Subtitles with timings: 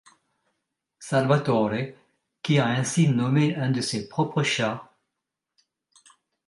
[0.97, 1.95] Salvatore,
[2.41, 4.91] qui a ainsi nommé un de ses propres chats.